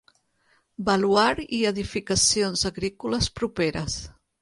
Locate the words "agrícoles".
2.73-3.33